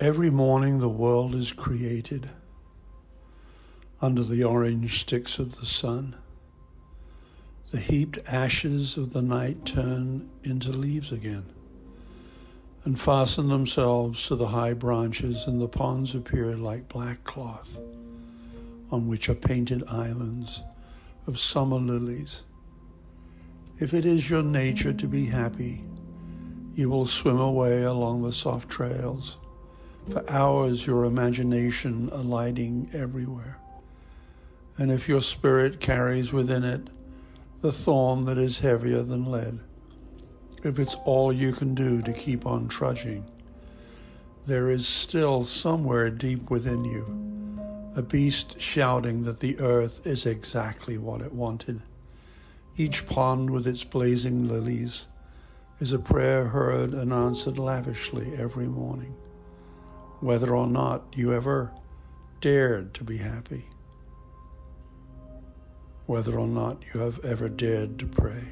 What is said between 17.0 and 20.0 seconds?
cloth on which are painted